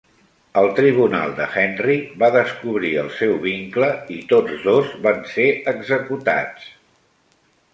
El 0.59 0.69
tribunal 0.77 1.33
de 1.39 1.45
Henry 1.63 1.97
va 2.23 2.31
descobrir 2.35 2.91
el 3.01 3.11
seu 3.19 3.35
vincle 3.45 3.91
i 4.17 4.19
tots 4.33 4.65
dos 4.67 4.97
van 5.07 5.21
ser 5.35 5.47
executats. 5.75 6.67